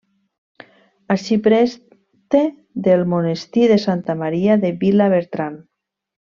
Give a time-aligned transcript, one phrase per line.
[1.15, 2.41] Arxipreste
[2.89, 5.65] del Monestir de Santa Maria de Vilabertran.